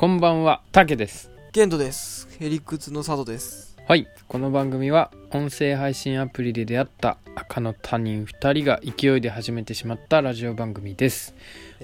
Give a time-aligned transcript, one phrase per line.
[0.00, 1.30] こんばんは、たけです。
[1.52, 2.26] ケントです。
[2.38, 3.76] ヘリクツの佐藤です。
[3.86, 11.34] はい、この番組は音声配信アプリで出会った赤の他人2人が勢いで始めてしまったラジオ番組です。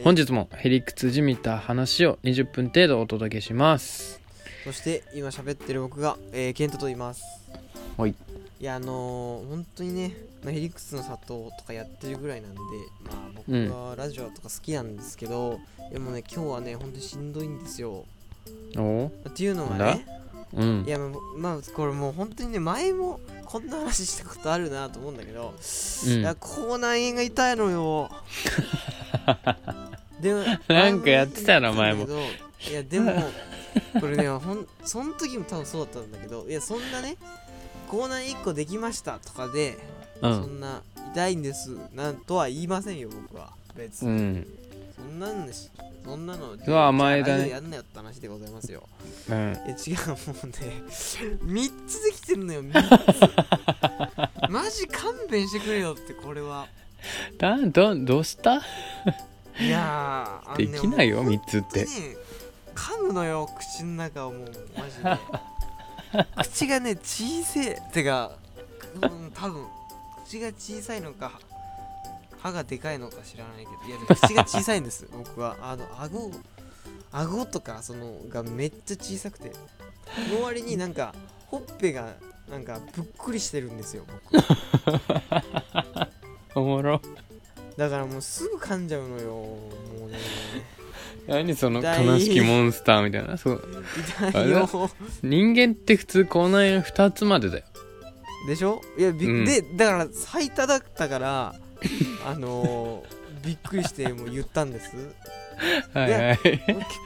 [0.02, 4.18] 本日もヘリクツじみた話を20分程度お届けします。
[4.64, 7.22] そして今喋ってる僕が、えー、ケントと言います。
[7.98, 8.14] はい。
[8.58, 10.12] いやあのー、本当にね、
[10.42, 12.60] まあ、ヘリクツの佐藤とかやってるぐらいなんで、
[13.04, 15.60] まあうん僕はラジオとか好きなんですけど、
[15.92, 18.04] でもね、今日はね、本当にしんどいんですよ。
[18.76, 20.06] おっていうのがなんね、
[20.54, 20.90] うんい。
[20.90, 25.54] やまあまあこれもう本当にね、前もこんな話したことあるなと思うんだけど、
[26.06, 28.10] うんいや、口内炎が痛いのよ。
[30.20, 32.06] でもなんかやってたな前も
[32.70, 33.12] いやでも
[34.00, 37.16] これねほんその時も多分そうだったんだけどいやそんなね
[37.88, 39.78] 口内炎1個できましたとかで、
[40.22, 40.42] うん。
[40.42, 40.82] そんな
[41.12, 43.52] 痛いんですなんとは言いませんよ僕は。
[43.76, 44.46] 別に、うん。
[44.96, 45.70] そんなんです。
[46.04, 48.88] そんなのうわ甘えだねやんなよって話でございますよ。
[49.28, 49.34] うん。
[49.34, 50.52] え違うもうね
[50.88, 53.12] 3つできてるのよ3
[54.46, 54.50] つ。
[54.52, 56.68] マジ勘弁してくれよってこれは。
[57.38, 58.62] だどどうした？
[59.58, 61.84] いや ねできないよ、もう3つって。
[61.84, 62.16] ね
[62.74, 65.18] 噛むのよ口の中をもうマジで
[66.42, 68.32] 口がね小せえてか
[69.02, 69.66] うん多分
[70.24, 71.38] 口が小さいのか
[72.38, 75.56] 歯がでかいのか知らないけどいやでも口が小さいんです 僕は。
[75.60, 76.30] あの顎
[77.12, 79.52] 顎とかそのがめっちゃ小さくて。
[80.30, 81.14] その割になんか
[81.46, 82.14] ほっぺが
[82.48, 84.44] なんかぷっくりしてるんですよ僕。
[86.54, 87.00] おもろ。
[87.76, 90.18] だからもうすぐ噛んじゃうのよもうね
[91.26, 93.36] 何その悲しきモンスターみたいな？
[93.36, 93.62] そう。
[95.22, 97.64] 人間って普通口内炎2つまでだよ。
[98.46, 98.80] でしょ？
[98.98, 99.44] いやび、うん。
[99.44, 101.54] でだから最多だったから
[102.24, 104.94] あのー、びっくりしてもう言ったんです。
[105.94, 106.38] はいはい。
[106.38, 106.60] 結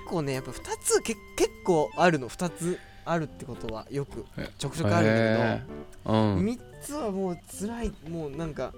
[0.08, 2.28] 構ねやっぱ2つけ結構あるの。
[2.28, 4.26] 2つあるってことはよく
[4.58, 6.36] ちょくちょくあるんだへー。
[6.36, 6.46] うん。
[6.46, 7.92] けど、3つはもう辛い。
[8.08, 8.72] もうなんか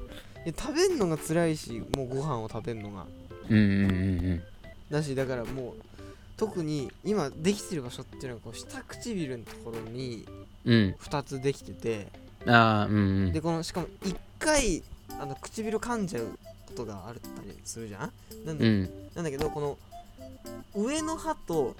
[0.45, 3.07] いや食べんのが辛いしもうご飯を食べんのが。
[3.49, 3.95] うんうんう
[4.35, 4.43] ん
[4.93, 5.83] だしだからもう
[6.37, 10.27] 特に今できてる場所っていうのはこう下唇のところに
[10.65, 10.73] うん。
[10.75, 10.97] うん。
[11.01, 12.07] 2つできてて
[12.47, 12.99] ああ、うんう
[13.29, 13.33] ん。
[13.33, 14.83] でこのしかも1回
[15.19, 18.13] あの唇噛んじゃうことがあったりするじゃん？
[18.47, 18.91] なんで、うん。
[19.15, 19.79] なんだけどこの
[20.75, 21.75] 上の歯と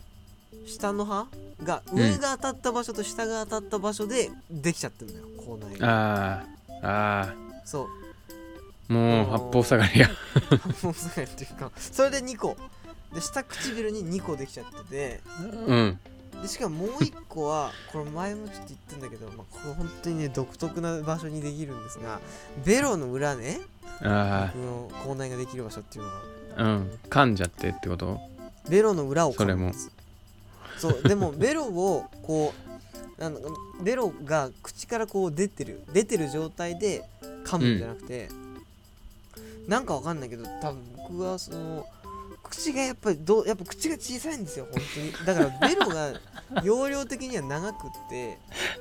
[0.67, 1.27] 下の歯
[1.63, 6.45] がうん上が当たった場所と下が当たった場所でできちゃってるのよ口内炎あ
[6.83, 7.35] あ、ああ。
[7.65, 7.89] そ
[8.89, 10.09] うもう八方塞がりや。
[10.83, 12.57] もうそうやっていうかそれで2個
[13.15, 15.21] で下唇に2個できちゃってて。
[15.67, 15.99] うん。
[16.41, 22.21] でしかももう1個はこれ前もちょっと言ってんだけど、まあ、これ本当にね独特な場所にできるんですが
[22.65, 23.61] ベロの裏ね
[24.01, 26.17] あ僕の口内ができる場所っていうのが。
[26.57, 26.99] あ、うん。
[27.09, 28.19] 噛んじゃってってこと？
[28.69, 29.93] ベロの裏を噛むんです。
[30.79, 31.03] そう。
[31.03, 32.55] でもベロをこ
[33.21, 37.05] うベロが口からこう出てる出てる状態で
[37.45, 38.29] 噛むんじゃなくて、
[39.69, 41.87] なんかわかんないけど多分僕はその
[42.53, 46.13] 口がやっぱりどうやっぱ口が小さいんですよ本当にだからベロが
[46.63, 48.39] 容量的には長くって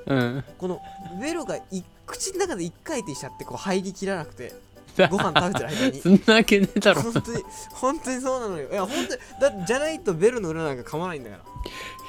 [0.07, 0.43] うん。
[0.57, 0.81] この
[1.21, 4.53] ベロがい口の中で一回転しちゃってこう入りきらなくて
[5.09, 7.01] ご飯食べてる間にそんなわけねえだろ。
[7.01, 11.43] 本当に本当にそうなのよいや本当にだじゃないとベロの裏なんか噛まないんだから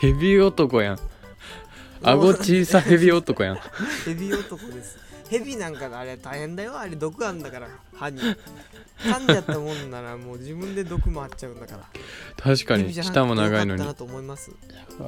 [0.00, 0.98] ヘビ男やん。
[2.02, 3.58] 顎小さヘビ男やん。
[4.04, 11.88] ヘビ男ですヘビなんかあれ大変だよあれ毒あんだから歯に噛んじゃったもんならもう自分で毒回っちゃうんだから
[12.36, 14.08] 確かに、舌も長いのによかったな。
[14.08, 14.50] と思います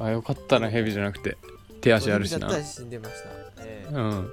[0.01, 1.37] あ、よかったな、ヘビじゃなくて。
[1.81, 2.57] 手足あるしなだった。
[2.57, 4.31] ら死んでました、ええうん。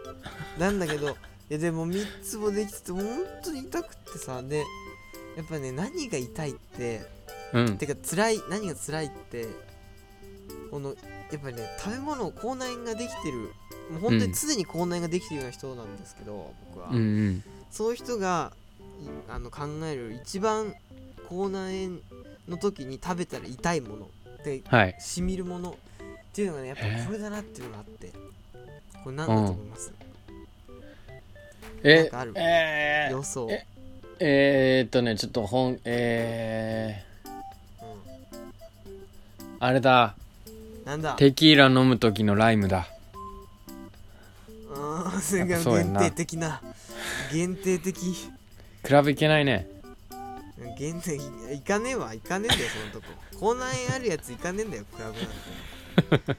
[0.59, 1.15] なんだけどい
[1.51, 3.05] やでも3つもできてて本
[3.45, 4.65] 当に痛くってさで
[5.37, 7.03] やっぱね何が痛いって
[7.53, 7.77] うん。
[7.77, 9.49] てか辛い何が辛いって
[10.71, 10.95] この
[11.33, 13.53] やっぱりね食べ物口内炎ができてる。
[13.91, 17.01] もう本当に常に口内炎ができてるような人なんですけど、僕は、うんう
[17.31, 17.43] ん。
[17.71, 18.53] そういう人が
[19.03, 20.75] いあの考える一番
[21.29, 21.99] 口内炎
[22.49, 24.09] の時に食べたら痛いもの
[24.45, 24.97] ではい。
[25.01, 25.75] しみるものっ
[26.33, 28.13] ていうのがねやっぱこれだなっていうのがあって。
[29.03, 29.99] これ何だと思います、なん
[31.83, 33.13] えかある、えー。
[33.13, 33.67] 予想、え
[34.21, 37.31] えー、っとね、ちょっと本、えー、
[39.59, 40.15] あれだ。
[40.83, 41.15] うん、なんだ？
[41.15, 42.87] テキーラ飲む時のライムだ。
[44.75, 46.61] あーそれが限定的な
[47.33, 48.29] 限定的比
[49.05, 49.69] べいけないね。
[50.79, 51.17] 限定
[51.53, 53.07] いかねえわいかねえんだよそのとこ
[53.39, 55.23] 口内炎あるやついかねえんだよクラブな
[56.17, 56.37] んて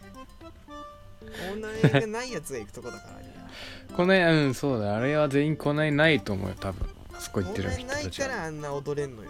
[1.34, 4.96] 口内炎がないやつが行くとこだからこのうん、そうだ。
[4.96, 6.90] あれは全員こないないと思うよ、多分。
[7.14, 8.28] あそこ行ってる人たちは。
[8.30, 9.30] からあんな踊れんのよ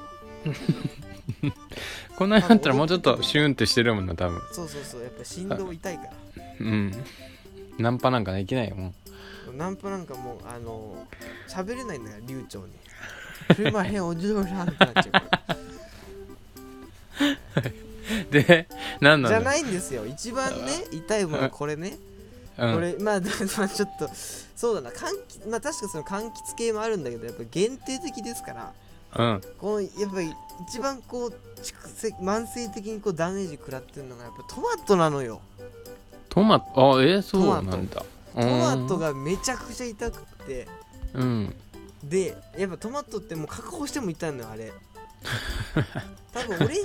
[2.16, 4.42] こんなになったらもうちょっとシューンってしてるもんな多分。
[4.52, 6.12] そうそうそうやっぱ振動痛いから。
[6.60, 7.06] うん。
[7.78, 8.94] ナンパなんかできないよも
[9.58, 11.08] ナンパなんかもうあの
[11.50, 12.74] 喋れないんだから流暢に。
[13.56, 15.58] すいませんお嬢さんってなっちゃうから。
[18.30, 18.68] う で
[19.00, 20.06] 何なんだじゃないんですよ。
[20.06, 21.98] 一番ね痛いものはこれね、
[22.58, 24.10] うん、これまあで まあちょっと
[24.56, 24.90] そうだな。
[24.92, 28.74] 柑橘まあ確かその柑橘系もあるんだけどやっぱ限定的ですから。
[29.16, 29.42] うん。
[29.58, 30.34] このやっぱり
[30.68, 31.30] 一番こう
[31.62, 35.42] 蓄積慢性的にこうダメージ食らってるのがやっぱトマトなのよ。
[36.30, 36.98] トマト？
[36.98, 38.04] あえそうなんだ。
[38.34, 38.98] トマト。
[38.98, 40.68] がめちゃくちゃ痛くって。
[41.14, 41.56] うん。
[42.04, 44.74] でやっぱトマトってもう確保しても痛いのよあれ。
[46.34, 46.82] 多分オレンジ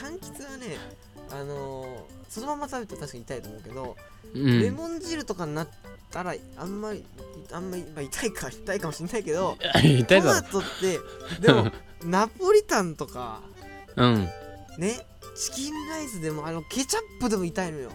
[0.00, 0.76] 柑橘はね
[1.30, 3.96] あのーそのまま食べたら確かに痛いと思うけど、
[4.34, 4.62] うん。
[4.62, 5.68] レモン汁とかになっ
[6.10, 7.04] たらあんまり
[7.52, 10.98] あんまり、まあ、痛いか痛いかもしれないけど 痛いトマだトって
[11.46, 11.70] でも
[12.06, 13.40] ナポリタンとか
[13.96, 14.28] ろうん。
[14.78, 17.90] ねチキンライスでもあのケチャップでも痛いのよ。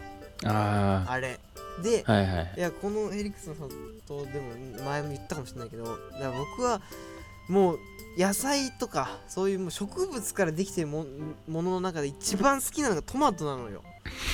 [0.45, 1.39] ああれ。
[1.83, 2.53] であはいはい。
[2.57, 6.81] いやこのヘリクスの里でも前も言ったかもしれないけどだから僕は
[7.49, 7.79] もう
[8.17, 11.05] 野菜とかそういうもう植物からできてるも
[11.47, 13.83] ものの中で一番好きなのがトマトなのよ。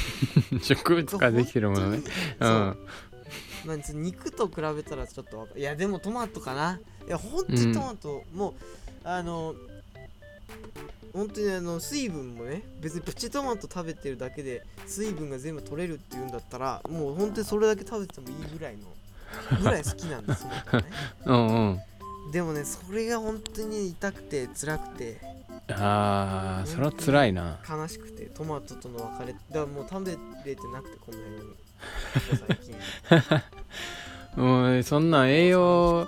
[0.62, 2.02] 植物からできてるものね。
[2.40, 2.48] う。
[2.48, 2.78] ん
[3.66, 6.80] まあ、肉と比べたらちょっといやでもトマトかな。
[7.08, 8.54] いやほんとにトマト、もう
[9.04, 9.56] あの
[11.14, 18.88] 本当にあの水分もね別にプチトマト食べてるだけで水分が全部取れるっていうんだったらもう本当にそれだけ食べてもいいぐらいの
[19.62, 20.86] ぐらい好きなんです本当ね。
[21.26, 22.32] うんうん。
[22.32, 25.34] でもねそれが本当に痛くて辛くて。
[25.70, 27.60] ああそれは辛いな。
[27.70, 31.63] 悲しくてトマトとの別れだからもう食べれてなくてこの辺に
[32.48, 32.58] 最
[34.36, 34.44] 近。
[34.44, 36.08] もうそんな栄養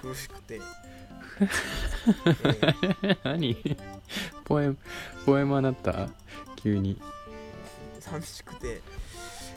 [0.00, 0.60] 苦しくて。
[3.24, 3.56] 何？
[4.44, 4.76] ポエム
[5.24, 6.08] ポエマーなった？
[6.56, 7.00] 急に。
[8.00, 8.80] 寂しくて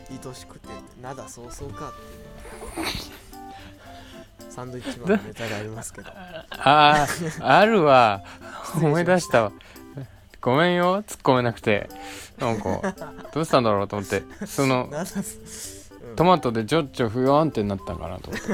[0.10, 0.68] 愛しくて
[1.01, 1.98] なだそうそうかって。
[4.51, 6.10] サンドイッチマンのネタがありますけど。
[6.13, 7.07] あ
[7.42, 8.24] ああるわ。
[8.75, 9.51] 思い出したわ
[10.45, 11.01] ごめんよ。
[11.01, 11.89] 突っ込めなくて。
[12.38, 12.94] なんか
[13.33, 14.21] どうしたんだろうと思って。
[14.45, 14.88] その
[16.15, 18.47] トマトでちょっちょ不安ってなったんかなと思って。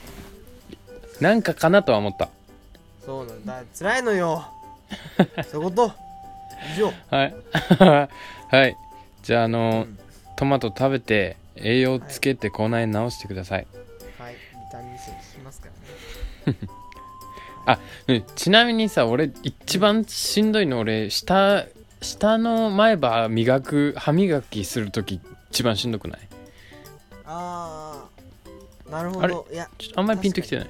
[1.22, 2.30] なんかかなとは思った。
[3.04, 3.62] そうなんだ。
[3.78, 4.46] 辛いのよ。
[5.52, 5.92] そういうこと。
[6.74, 6.92] 以上。
[7.10, 7.34] はい。
[8.48, 8.76] はい。
[9.22, 9.98] じゃああの、うん。
[10.36, 13.66] トマト食べて栄養つけて口内炎治してください、
[14.18, 14.34] はい。
[14.34, 14.38] ビ
[14.72, 15.68] タミン C 効きますか
[16.46, 16.81] らね
[18.08, 21.64] うんちなみにさ俺一番しんどいの俺下
[22.00, 25.20] 下の前歯磨く歯磨きするとき
[25.50, 26.20] 一番しんどくない？
[27.24, 28.04] あ
[28.88, 29.34] あなるほあれ？
[29.34, 30.68] どいやちょっとあんまりピンときてない？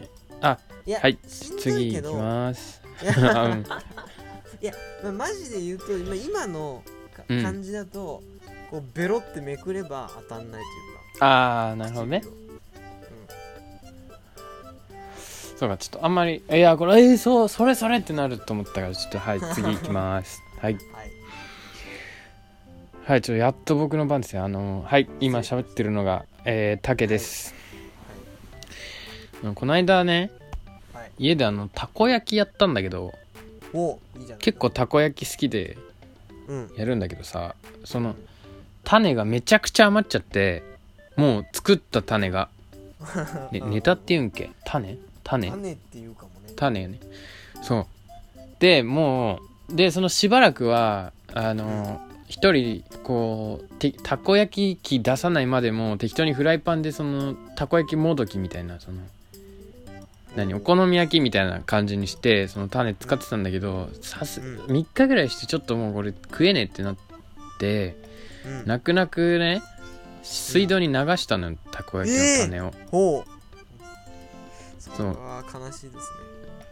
[0.85, 2.83] いやはい次いきます。
[3.03, 3.07] い
[4.67, 4.73] や
[5.03, 6.83] まあ、マジで言うと今今の
[7.17, 7.43] かうん。
[7.43, 8.23] 感じだと、
[8.71, 10.71] こうベロってめくれば当たんないとい
[11.19, 12.23] うあーかなるほどね
[15.63, 20.43] そうかちょっとあんまりいやこれえー、そうそれそれってなると思ったからちょっとはい次いきます。
[20.59, 20.73] はい。
[20.73, 21.11] うんはい。
[23.05, 24.43] はいちょっとやっと僕の番ですよ。
[24.43, 27.55] あのはい今喋ってるのがえー、竹です、
[29.45, 30.33] あのこの間ね
[30.93, 31.11] はい。
[31.19, 33.13] 家であのたこ焼きやったんだけど
[33.73, 35.79] おいい結構たこ焼き好きで
[36.49, 36.73] うん。
[36.77, 37.55] やるんだけどさ
[37.85, 38.17] その
[38.83, 40.65] 種がめちゃくちゃ余っちゃって
[41.15, 42.49] もう作った種が、
[43.53, 44.51] ね、うんネタっていうんけ？
[44.65, 44.99] 種？
[45.25, 45.51] 種。
[45.51, 46.53] 種っていうかもね。
[46.57, 47.01] 種よね。
[47.63, 47.87] そう。
[48.59, 58.99] でもうでそのしばらくはあの一人こうてたこ焼き器出さないまでも適当にフライパンでそのたこ焼きもどきみたいなその
[60.37, 64.59] 何お好み焼きみたいな感じにしてその種使ってたんだけどさすうん。
[64.67, 66.97] 3日ぐらいしてちょっともうこれ食えねえってなっ
[67.59, 67.97] て
[68.47, 68.67] うん。
[68.67, 69.63] 泣く泣くね
[70.23, 72.61] 水道に流したのよたこ焼きの種
[72.93, 73.25] を、
[74.91, 75.97] それは悲しいです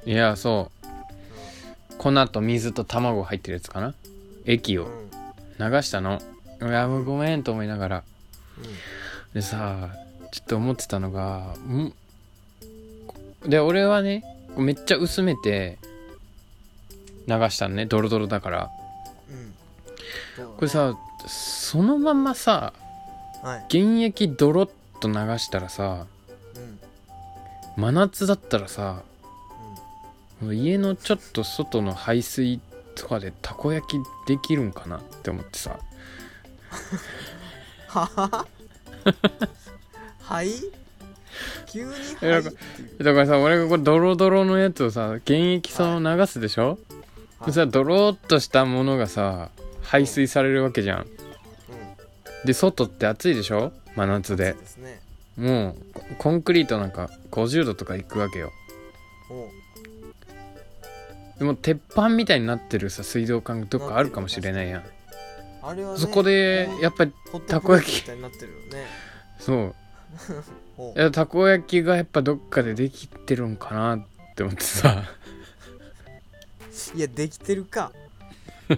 [0.07, 1.97] ねいやそう。
[1.99, 3.95] 粉と水と卵入ってるやつかな？
[4.47, 4.87] 液を。
[4.87, 5.11] うんうん
[5.61, 6.19] 流したの。
[6.62, 8.02] いやもうごめんと思いながら。
[9.35, 9.90] でさ
[10.33, 11.93] ちょっと思ってたのがん？
[13.47, 14.25] で俺はね
[14.57, 15.79] めっちゃ薄めて
[17.26, 17.85] 流したのね。
[17.85, 18.71] ドロドロだから。
[20.38, 22.73] うんこれさそのままさ
[23.43, 23.67] はい。
[23.71, 26.07] 原液ドロッと流したらさうん
[27.80, 29.02] 真夏だったらさ
[30.40, 32.60] もう家のちょっと外の排水
[32.94, 35.78] とかでたこ焼きできるんかなって思ってさ。
[37.88, 38.46] は は
[40.22, 40.50] はい？
[41.66, 42.54] 急にえなんかは
[43.00, 46.78] いだからさ俺がこれドロドロのやつをさ原液そのまま流すでしょ、
[47.38, 47.52] はい。
[47.52, 49.50] さドローっとしたものがさ
[49.82, 51.00] 排水されるわけじゃん。
[51.00, 51.06] うん。
[52.46, 53.72] で外って暑いでしょ？
[53.96, 54.56] 真夏で。
[54.78, 55.00] ね
[55.40, 58.52] もうココンクリートなんか50度とかいくわけよ。
[61.38, 64.85] でも鉄板みたいになってるさ水道管どっかあるかもしれないやん。
[65.62, 67.12] あれはねそこでやっぱり
[67.47, 68.04] たこ焼き。
[69.38, 69.75] そ う。
[70.97, 74.06] いやたこ焼きがやっぱどっかでできてるんかなっ
[74.37, 75.04] て思ってさ。
[76.94, 77.92] いやできてるか。
[78.68, 78.76] い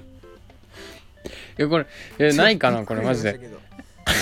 [1.57, 1.87] やこれ
[2.21, 3.41] いやないかなこれマジで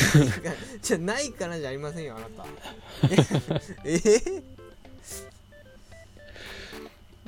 [0.82, 2.44] じゃあないかなじゃありませんよあなた。
[3.84, 3.94] え？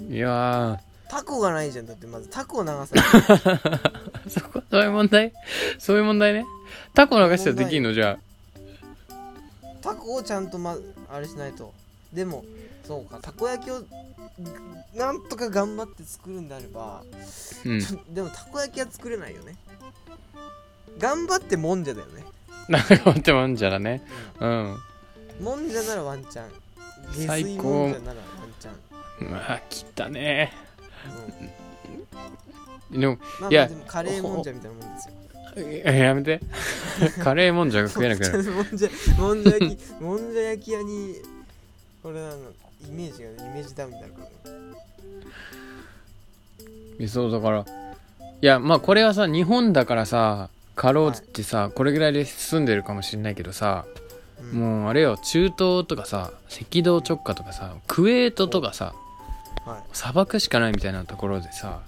[0.01, 0.15] え？
[0.15, 2.87] いやタコがないじゃんだってまずタコを流さない。
[2.87, 5.33] ーそこそういう問題？
[5.79, 6.47] そういう問題ね。
[6.95, 7.93] タコ流したらできんの？
[7.93, 8.19] じゃ
[9.83, 10.77] タコをちゃんとま
[11.11, 11.73] あれしないと。
[12.13, 12.45] でも
[12.87, 13.19] そうか。
[13.21, 13.83] たこ焼きを
[14.95, 17.05] なんとか頑張って作るんであればあ
[17.65, 17.81] うん。
[18.15, 19.57] でもたこ焼きは作れないよね。
[20.99, 22.23] 頑張ってもんじゃだよね、
[22.69, 24.03] なんか待ってもんじゃらね。
[24.41, 24.49] うん。
[24.49, 26.63] うん、もんじゃならワンチャン。
[27.27, 28.71] 最高もんじゃならワンチャ
[29.27, 30.53] ン、まあ切ったね。
[32.93, 35.15] うん、でもまあいやまあでもカレーもんじゃみたいなもんですよ。
[35.55, 36.41] えやめて
[37.23, 38.89] カレーもんじゃが食えなくなるもんじゃ
[39.21, 41.17] もんじゃ焼きもんじゃ焼き屋に
[42.03, 42.37] これあの
[42.89, 44.21] イメージがイメージダウンになるか
[46.99, 47.67] らそうだからい
[48.41, 53.85] やまあこれはさ日本だからさかろうじてさ、これぐらいで済んでるかもしれないけどさ、
[54.53, 54.59] うん。
[54.59, 58.95] もうあれよ中東とかさ赤道直下とかさクウェートとかさ
[59.65, 59.83] はい。
[59.93, 61.81] 砂漠しかないみたいなところでさ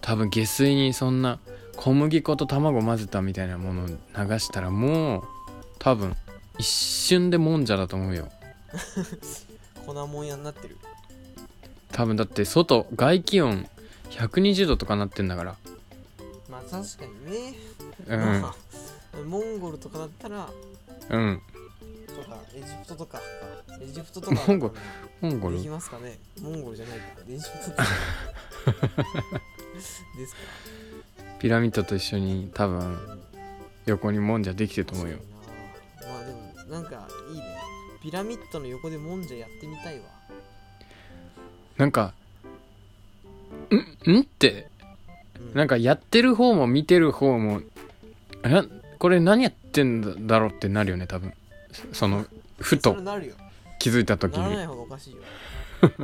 [0.00, 1.38] 多分下水にそんな
[1.76, 3.94] 小麦粉と卵混ぜたみたいなものを流
[4.38, 5.22] したらもう
[5.78, 6.14] 多分
[6.58, 8.28] 一瞬でもんじゃだと思うよ。
[9.84, 10.76] 粉もん屋になってる。
[11.90, 13.68] 多分だって外外気温
[14.10, 15.50] 120度とかなってんだから。
[15.50, 15.63] まあ
[16.70, 17.54] 確かにね、
[18.06, 18.42] うん。
[18.42, 18.48] ま
[19.14, 20.48] あモンゴルとかだったら
[21.10, 21.40] うん。
[22.06, 23.24] とかエジプトとかか
[23.80, 24.74] エジプトとかモンゴル
[25.20, 25.56] モンゴル？
[25.56, 26.18] できますかね。
[26.40, 27.84] モンゴルじゃないかエジプトとか。
[29.74, 30.02] です
[30.34, 30.40] か。
[31.38, 33.20] ピラミッドと一緒に多分
[33.86, 35.18] 横にもんじゃできてると思うよ。
[36.02, 37.58] まあでもなんかいいね。
[38.02, 40.04] ピラミッドの横でもんじゃやってみたいわ。
[41.76, 42.14] なんか
[44.06, 44.10] ん？
[44.12, 44.20] ん？
[44.20, 44.73] ってうん
[45.54, 47.60] なんかやってる方も見てる方も
[48.44, 48.62] え
[48.98, 51.32] これ何やってんだろうってなるよね多分。
[51.92, 52.26] その
[52.58, 52.96] ふそと
[53.78, 54.42] 気づいた時に。
[54.42, 55.18] ならない方がおかしいよ。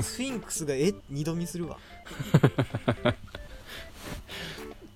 [0.03, 1.79] スフィンクスがえ二度見するわ。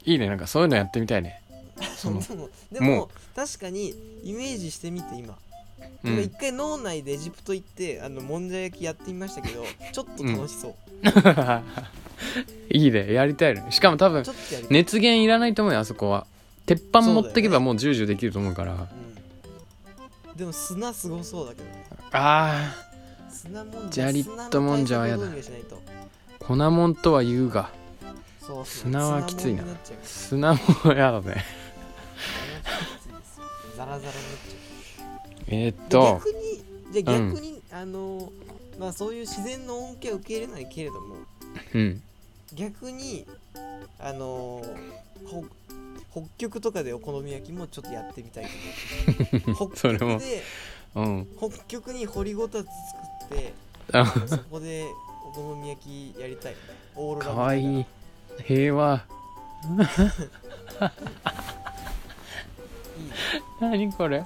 [0.04, 1.40] いいねなんかそういうのやってみたいね。
[2.70, 5.38] でも確かにイメージしてみて今。
[6.04, 6.28] うん。
[6.30, 10.74] 回脳内でエジプト行ってあのもんじゃ焼きやってみましたけどちょっと楽しそう、
[12.70, 16.26] いいねやりたいねしかも多分ちょっとやりたい、熱源いらないと思うよあそこは。
[16.66, 18.72] 鉄板持ってけばもうジュージューできると思うから。
[18.72, 21.86] うん、でも砂すごそうだけどね。
[22.12, 22.74] あ
[23.28, 25.98] 砂もんジャリッともんじゃはやだ砂の対策をどうにかしない
[26.38, 26.44] と。
[26.44, 27.70] ー粉もんとは言うが
[28.64, 29.62] 砂はきついな。
[29.62, 31.44] 砂もんになっちゃう砂もやだね。
[32.14, 33.38] 砂はきついです。
[33.38, 33.44] よ
[33.76, 34.12] ザラザラになっ
[34.46, 34.64] ちゃう。
[35.48, 38.32] えー、っでと逆にじゃあ逆に、あの
[38.78, 41.16] まあそういう自然の恩恵を受け入れないけれども
[41.74, 42.02] うん。
[42.54, 43.26] 逆に
[43.98, 44.62] あの
[45.26, 45.44] ほ
[46.12, 48.46] 北極とかでお好み焼きもちょっとやってみたい
[49.56, 50.18] 北それも。
[50.18, 50.42] 極で
[50.94, 51.28] うん。
[51.38, 53.52] 北極に掘りごたつ作って
[53.92, 54.06] あ。
[54.28, 54.84] そこで
[55.26, 56.56] お好み焼きやりたい。
[56.94, 57.86] オーロラかわい見い。
[58.44, 59.04] 平和。
[59.64, 59.88] いいね。
[63.60, 64.22] 何これ？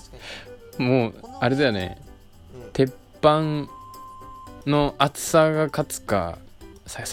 [0.78, 2.00] もうあれだよね。
[2.54, 2.70] うん。
[2.72, 3.66] 鉄板
[4.66, 6.47] の厚さが勝つかさ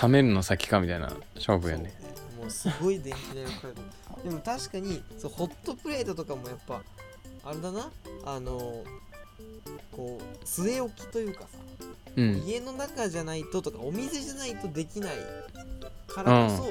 [0.01, 1.93] 冷めるの先かみたいな勝負よね。
[2.39, 3.75] もうすごい電気代がかかる。
[4.23, 6.81] でも確かにそうホットプレートとかもやっぱ
[7.43, 7.91] あれだな。
[8.25, 8.83] あの
[9.91, 11.47] こう据え置きというかさ、
[12.15, 12.43] うん。
[12.45, 15.15] 家の中じゃないととかお店じゃないとできない
[16.07, 16.63] からこそ、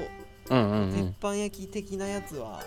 [0.55, 0.71] うん。
[0.71, 1.07] うんう鉄ん。
[1.09, 2.61] 板焼き的なやつは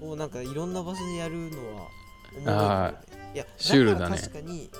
[0.00, 1.88] こうなんかいろんな場所でやるのは
[2.36, 2.98] おもろ
[3.34, 4.18] いやシュールだね。
[4.18, 4.70] 確かに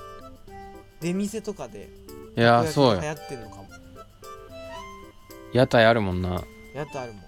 [1.01, 1.89] 出店とかで
[2.37, 3.01] いやそうよ。
[3.01, 3.67] 流行ってんのかも
[5.53, 6.43] 屋台あるもんな。
[6.73, 7.23] やっとあるもん。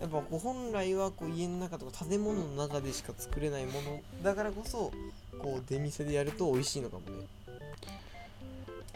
[0.00, 4.00] やっぱこう本来はこう家の中とか建物の中でしか作れないもの。
[4.22, 4.92] だからこそ
[5.38, 7.26] こう出店でやると美味しいのかもね。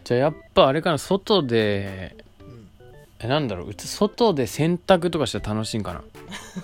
[0.05, 2.69] じゃあやっぱあれかな外でうん。
[3.21, 3.69] えなんだろう。
[3.71, 6.05] うち外で洗濯とかしたら楽しいんかな。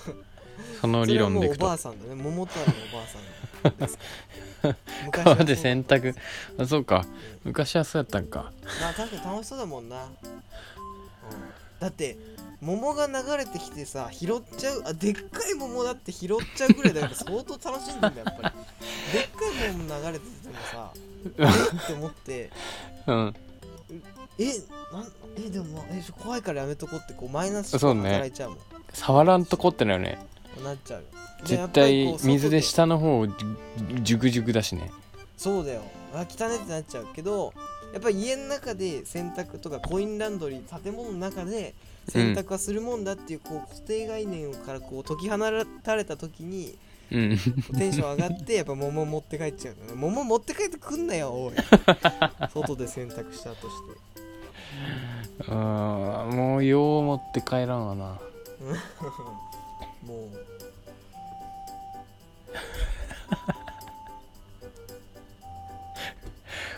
[0.81, 1.65] その理論でいくと。
[1.65, 2.21] おばあさんだね。
[2.21, 3.21] 桃太郎のおばあさん
[5.11, 6.15] 川 で洗濯。
[6.57, 7.05] あそうか。
[7.43, 8.51] 昔はそうやったんか。
[8.81, 10.09] まあ確かに楽しそうだもんな、うん、
[11.79, 12.17] だって
[12.59, 18.55] 桃が流れてきてさ拾っちゃうあでっかい桃だって拾っちゃうぐらいだから 相当楽しんでんだよやっぱり。
[19.13, 20.91] でっかい桃流れててもさ
[21.37, 21.83] え？
[21.83, 22.49] って思って。
[23.07, 23.35] うん。
[24.39, 24.45] え？
[24.91, 28.01] なんえでもえ怖いからやめとこうってこうマイナスそうね。
[28.09, 28.59] 働いちゃうもん。
[28.93, 30.17] 触らんとこってなよね。
[30.63, 31.05] なっちゃう
[31.45, 34.91] 絶対水で外下の方ジュクジュクだしね。
[35.37, 35.83] そうだよ。
[36.15, 37.53] あ汚ねってなっちゃうけど
[37.93, 41.73] やっぱり家の中で洗濯とかコインランドリー建物の中で
[42.09, 45.37] 洗濯はするもんだっていうこう固定概念からこう解き放
[45.83, 46.77] たれた時に
[47.11, 47.37] うん。
[47.77, 49.93] テンション上がってやっぱ桃持って帰っちゃうのね。
[49.95, 51.55] 桃持って帰ってくんなよおい。
[52.53, 54.27] 外で洗濯したとして。
[55.47, 58.19] あーもうよう持って帰らんわな。
[60.05, 60.56] もう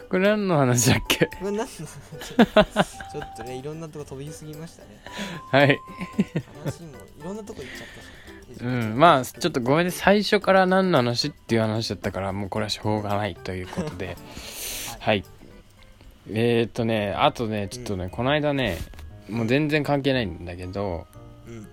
[0.10, 1.28] これ何の話だっけ？
[1.28, 5.00] これ何のちょ ちょっとねいろんなとこ飛びすぎましたね。
[5.52, 5.80] はい。
[6.64, 8.64] 話もいろんなとこ行っちゃったし。
[8.64, 14.18] うんまあちょっとごめんね最初から何の話っていう話だったからもうこれはしょうがないということで。
[15.00, 15.24] はい。
[16.32, 18.78] えー、っとねあとねちょっとね、この間ね
[19.30, 21.06] もう全然関係ないんだけど
[21.48, 21.68] うん。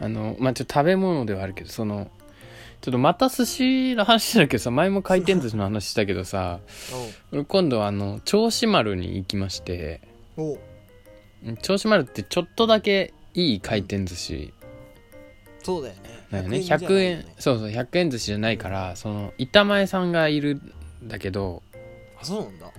[0.00, 2.10] あのまあちょっと食べ物ではあるけどその
[2.80, 6.60] ちょっとまた寿司の話だけどさ前も回転寿司の話したけどさ
[7.30, 10.00] 俺今度あの銚子丸に行きまして
[11.62, 14.52] 銚子丸ってちょっとだけいい回転寿司。
[15.62, 16.00] そうだよね。
[16.30, 20.60] だよねじゃない100円そうそう100円寿司じゃないからその板前さんがいる
[21.04, 21.62] んだけど
[22.20, 22.70] あそうなんだ。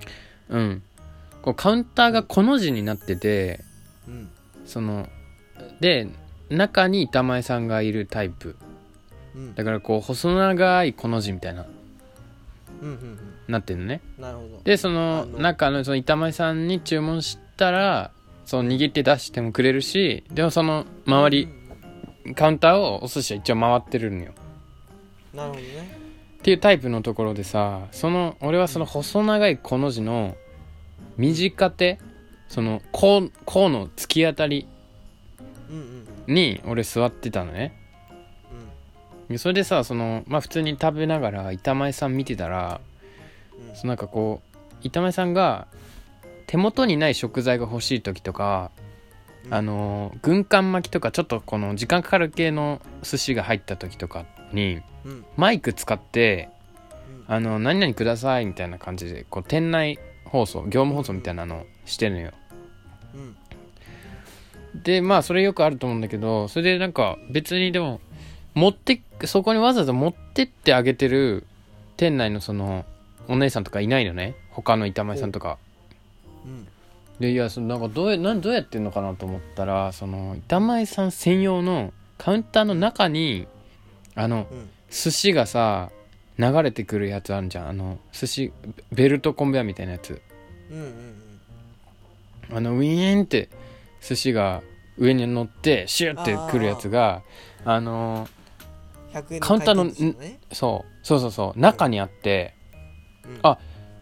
[0.49, 0.83] うん。
[1.41, 3.59] こうカウンターがこの字になってて
[4.07, 4.29] うん。
[4.65, 5.07] その
[5.79, 6.07] で
[6.49, 8.57] 中に板前さんがいるタイプ
[9.35, 9.55] うん。
[9.55, 11.65] だからこう細長いこの字みたいな。
[12.81, 13.19] うんうんうん。
[13.47, 14.01] なってるのね。
[14.17, 14.61] なるほど。
[14.63, 18.11] でその中のその板前さんに注文したら
[18.45, 21.49] その握って出してもくれるしでもその周り
[22.35, 24.33] カウンターをお寿司は一応回ってるのよ。
[25.33, 25.97] なるほどね。
[26.39, 30.35] っていうタイプのところでさその俺はその細長いこの字の
[31.17, 31.99] 短手
[32.47, 34.67] そのこうこうの突き当たり
[35.69, 37.73] うんうんに俺座ってたのね。
[37.73, 37.80] で
[39.37, 42.81] それでさそのまあ普通に食べながら板前さん見てたら
[43.59, 43.69] うん。
[43.69, 45.67] うんそのなんかこう板前さんが
[46.47, 48.71] 手元にない食材が欲しい時とか、
[49.45, 49.53] うん。
[49.53, 55.25] あのー軍艦巻きとかちょっとこの時間かかる系の寿司が入った時とかにうん。
[55.37, 56.49] マイク使って
[57.27, 57.33] うん。
[57.33, 62.31] あの何々くださいみたいな感じでこう店内放送業務放送みたいなのをしてるのよ。
[63.15, 63.35] うん。
[64.83, 67.99] でまあそれよくあると思うんだけどそれでなんか別にでも
[68.53, 71.45] 持ってそこにわざわざ持ってってあげてる
[71.97, 72.85] 店内のその
[73.27, 74.35] お姉さんとかいないのね。
[74.49, 75.57] 他の板前さんとか。
[76.45, 76.67] うん。
[77.19, 83.47] でいやそのなんかどうやなんどうやってんのかなと思ったらその板前さん専用のカウンターの中に
[84.15, 84.69] あのうん。
[84.89, 85.89] 寿司がさ
[86.37, 87.69] 流れてくるやつあるじゃん。
[87.69, 88.53] あの寿司
[88.91, 90.21] ベルトコンベヤーみたいなやつ。
[90.69, 91.21] うんうん
[92.53, 93.49] あのウィーンって
[94.01, 94.61] 寿司が
[94.97, 97.21] 上に乗ってシュッてくるやつが
[97.63, 98.27] あの
[99.13, 99.91] 100円カウンターの
[100.51, 101.05] そう。
[101.05, 101.59] そうそうそう。
[101.59, 102.55] 中にあって
[103.25, 103.39] うん。
[103.43, 103.57] あ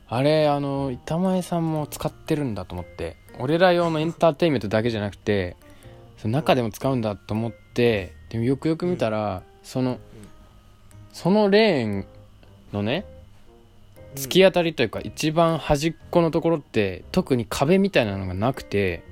[0.08, 3.17] あれあの板前さんも使ってるんだと思って。
[3.39, 5.56] 俺ら用のエンターテインメントだけじゃなくて
[6.17, 9.98] その中でも使うんだと思ってでもよくよく見たら、その
[11.12, 12.06] そのレーン
[12.72, 13.06] のね
[14.13, 19.04] 突き当たりというか一番端っこのところって特に壁みたいなのがなくて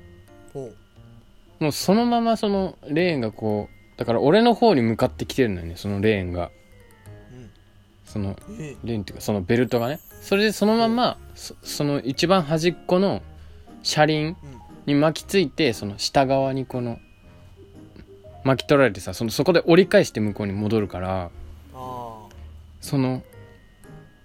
[1.58, 6.50] もうそのままそのレーンがこうだから俺の方に向かってきてるのよねそのレーンが。
[8.06, 8.76] そのうんえ。
[8.84, 10.00] レーンっていうかそのベルトがね。
[10.22, 13.20] それでそのままそその一番端っこの
[13.82, 14.34] 車輪うん。
[14.86, 16.98] に巻きついてその下側にこの
[18.44, 21.30] 巻き取られてさそのそこで折り返して向こうに戻るから
[21.74, 22.26] あ
[22.80, 23.22] その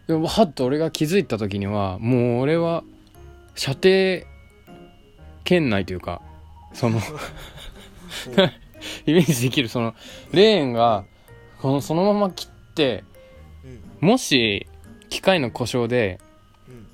[0.07, 2.85] いやはっと俺が気づいた時にはもう俺は
[3.55, 4.25] 射程
[5.43, 6.21] 圏内というか
[6.73, 7.01] その
[9.05, 9.93] イメージできるその
[10.31, 11.05] レーンが
[11.61, 13.03] このそのまま切って
[14.01, 14.09] うん。
[14.09, 14.67] もし
[15.09, 16.19] 機械の故障で
[16.67, 16.87] うん。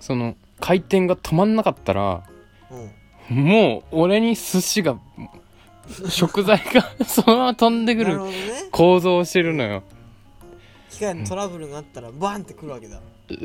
[0.00, 2.22] その回転が止まんなかったら
[3.30, 3.36] うん。
[3.36, 4.98] もう俺に寿司が
[6.08, 8.20] 食材が そのまま飛んでくる
[8.70, 9.82] 構造をしてるのよ。
[10.90, 13.00] 機械のトラブルがあったらバンってくるわけだ。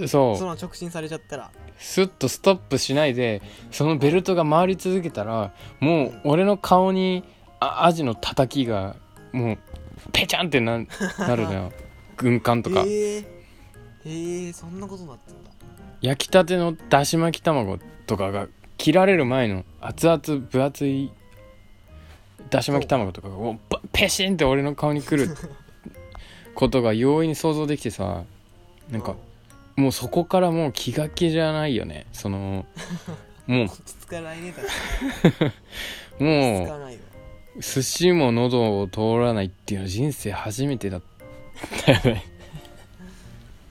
[0.07, 1.51] そその直進されちゃったら。
[1.53, 7.23] うスッとストップしないでそのベルトが回り続けたらもう俺の顔に
[7.63, 8.95] あアジのたたきが
[9.31, 9.57] もう
[10.11, 11.71] ペチャンってななるのよ。
[12.17, 12.81] 軍艦とか。
[12.85, 13.17] へえ
[14.05, 15.51] へえそんなことになってんだ。
[16.01, 18.49] 焼きたてのだし巻き卵とかが効
[18.83, 21.13] 切られる前の熱々分厚い
[22.49, 23.35] だし巻き卵とかが
[23.93, 25.33] ペシンって俺の顔に来る
[26.53, 28.25] ことが容易に想像できてさ
[28.91, 29.15] なんか
[29.77, 32.05] もうそこからもう気が気じゃないよね。
[32.11, 32.65] その
[33.47, 33.63] も
[36.19, 36.23] う。
[36.23, 36.67] もう
[37.59, 41.01] 寿司も喉を通らないっていうのは人生初めてだっ
[41.85, 42.25] たよね。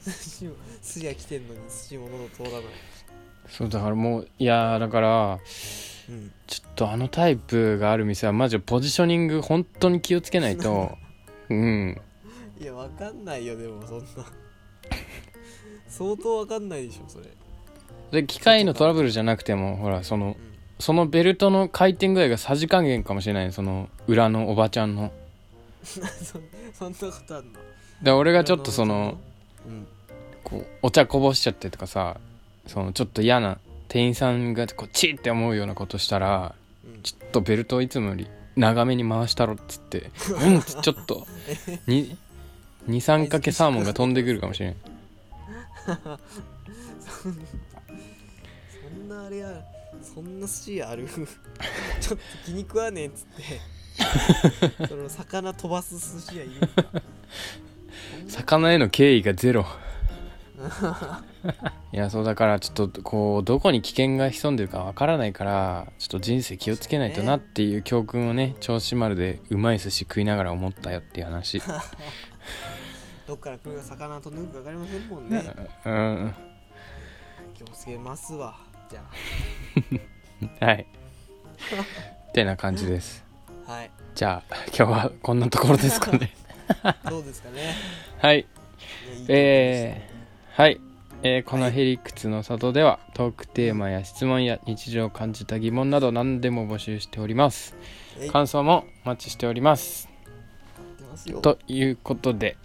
[0.05, 2.63] 寿司も寿司が来てんのに寿司も喉通らない。
[3.49, 5.39] そうだからもういやーだから
[6.09, 6.33] うん。
[6.47, 10.97] ちょっとあのタイプがある店はマジでポジショニング本当に気をつけないと。
[11.51, 12.01] うん。
[12.61, 14.05] いやわかんないよでもそんな。
[15.89, 17.27] 相当わかんないでしょそれ。
[18.13, 25.13] で機械のトラブルじゃなくてもほらそのうんそのベルトの回転具合がさじ加減かもしれないその裏のおばちゃんの。
[25.85, 26.01] そ
[26.75, 27.59] そんなことあんの？
[28.03, 29.19] で俺がちょっとその
[29.67, 29.87] うん。
[30.45, 32.17] こうお茶こぼしちゃってとかさ
[32.67, 33.59] そのちょっと嫌な
[33.89, 36.55] 店員さんがこうチーって思うようなことしたら
[36.85, 37.03] うん。
[37.03, 40.11] ちょっとベルトをいつもより長めに回したろっつって
[40.45, 41.27] うんちょっと
[42.89, 44.77] 23かけサーモンが飛んでくるかもしれない
[47.23, 47.29] そ
[49.05, 49.49] んなあれや
[50.15, 51.07] そんな寿司屋ある？
[51.09, 51.27] ちょっ
[52.09, 53.27] と気に食わねえっつっ
[54.79, 54.87] て。
[54.89, 56.69] その魚飛ばす寿司屋いる。
[58.29, 59.67] 魚への敬意がゼロ。
[61.93, 71.61] いやそうだからちょっとこうどこに危険が潜んでるかわからないからちょっと人生気をつけないとなっていう教訓をね銚子丸でうまい寿司食いながら思ったよっていう話。
[73.27, 75.43] どっから来るか魚飛んでくるか分かりませんもんね。
[75.85, 76.35] うん。
[77.55, 78.57] 気をつけますわ
[78.93, 79.03] じゃ
[80.67, 80.87] はい。
[82.29, 83.25] ってな感じです。
[83.67, 83.91] あはい。
[84.15, 86.35] じゃあ今日はこんなところですかね。
[87.09, 87.75] どうですかね。
[88.19, 88.47] はい。
[89.29, 90.81] えー、はい、
[91.23, 97.75] えーこのヘリクツの里ではトークテーマや質問や日常を感じた疑問など何でも募集しております。
[98.31, 100.11] 感想もお待ちしております。
[101.41, 102.59] ということで。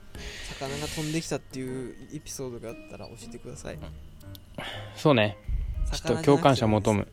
[0.60, 3.78] 魚が飛んできたっていうエピソードがあったら教えてください。
[4.96, 5.38] そうね
[5.92, 7.08] ちょっと共感者求む。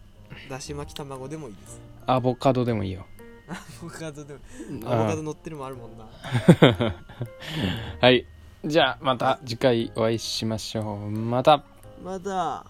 [0.49, 1.81] だし巻き卵でもいいです。
[2.07, 3.07] アボカドでもいいよ。
[3.49, 4.41] アボカドでも
[4.85, 6.07] アボあカド乗ってるもあるもんな。
[8.01, 8.27] はい。
[8.65, 11.11] じゃあまた次回お会いしましょう。
[11.11, 11.63] また。
[12.03, 12.65] まだ